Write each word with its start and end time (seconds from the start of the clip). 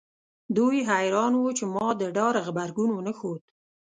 دوی 0.55 0.77
حیران 0.91 1.33
وو 1.35 1.49
چې 1.57 1.63
ما 1.73 1.87
د 2.01 2.03
ډار 2.17 2.35
غبرګون 2.45 2.89
ونه 2.93 3.13
ښود 3.17 3.41